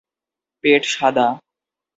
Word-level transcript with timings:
পেট 0.63 0.83
সাদা। 0.93 1.27